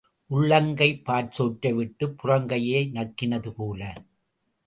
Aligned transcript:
உள்ளங்கைப் 0.29 1.03
பாற்சோற்றை 1.03 1.73
விட்டுப் 1.73 2.15
புறங்கையை 2.17 2.81
நக்கினது 2.91 3.49
போல. 3.49 3.81